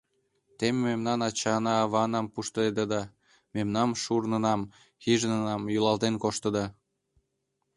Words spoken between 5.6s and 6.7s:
йӱлалтен коштыда.